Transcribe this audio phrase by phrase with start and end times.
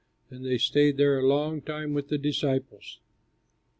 [0.31, 2.97] And they stayed there a long time with the disciples.